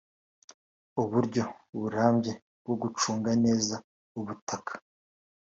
[1.01, 1.43] uburyo
[1.79, 3.75] burambye bwo gucunga neza
[4.17, 4.73] ubutaka